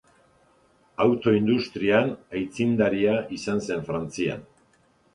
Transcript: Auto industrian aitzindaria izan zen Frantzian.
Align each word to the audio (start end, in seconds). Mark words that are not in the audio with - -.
Auto 1.05 1.35
industrian 1.41 2.11
aitzindaria 2.39 3.17
izan 3.39 3.65
zen 3.71 3.89
Frantzian. 3.93 4.47